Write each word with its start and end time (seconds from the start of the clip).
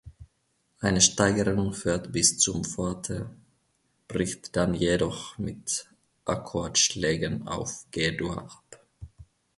Eine 0.79 0.99
Steigerung 0.99 1.73
führt 1.75 2.11
bis 2.11 2.39
zum 2.39 2.63
Forte, 2.63 3.29
bricht 4.07 4.55
dann 4.55 4.73
jedoch 4.73 5.37
mit 5.37 5.87
Akkordschlägen 6.25 7.47
auf 7.47 7.85
G-Dur 7.91 8.35
ab. 8.39 8.83